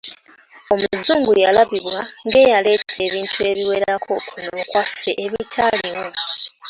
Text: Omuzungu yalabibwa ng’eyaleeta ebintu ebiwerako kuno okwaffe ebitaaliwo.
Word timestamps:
Omuzungu 0.73 1.31
yalabibwa 1.43 1.99
ng’eyaleeta 2.25 2.97
ebintu 3.07 3.37
ebiwerako 3.49 4.11
kuno 4.27 4.49
okwaffe 4.61 5.11
ebitaaliwo. 5.23 6.05